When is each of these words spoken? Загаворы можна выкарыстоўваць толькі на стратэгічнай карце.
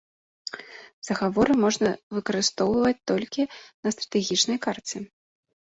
Загаворы 1.09 1.53
можна 1.65 1.87
выкарыстоўваць 2.17 2.95
толькі 3.13 3.41
на 3.83 3.89
стратэгічнай 3.99 4.57
карце. 4.67 4.97